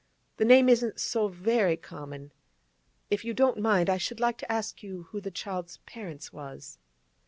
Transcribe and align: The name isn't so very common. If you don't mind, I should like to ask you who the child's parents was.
The 0.37 0.45
name 0.45 0.67
isn't 0.67 0.99
so 0.99 1.27
very 1.27 1.77
common. 1.77 2.31
If 3.11 3.23
you 3.23 3.35
don't 3.35 3.59
mind, 3.59 3.87
I 3.87 3.97
should 3.97 4.19
like 4.19 4.37
to 4.39 4.51
ask 4.51 4.81
you 4.81 5.03
who 5.11 5.21
the 5.21 5.29
child's 5.29 5.77
parents 5.85 6.33
was. 6.33 6.79